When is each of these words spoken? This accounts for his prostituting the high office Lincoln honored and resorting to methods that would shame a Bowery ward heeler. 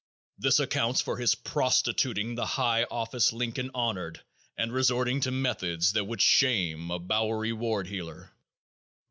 This 0.39 0.59
accounts 0.59 0.99
for 0.99 1.17
his 1.17 1.35
prostituting 1.35 2.33
the 2.33 2.47
high 2.47 2.85
office 2.85 3.31
Lincoln 3.31 3.69
honored 3.75 4.19
and 4.57 4.73
resorting 4.73 5.19
to 5.21 5.29
methods 5.31 5.93
that 5.93 6.05
would 6.05 6.23
shame 6.23 6.89
a 6.89 6.97
Bowery 6.97 7.53
ward 7.53 7.85
heeler. 7.85 8.31